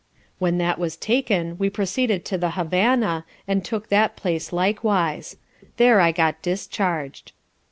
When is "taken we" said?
0.97-1.69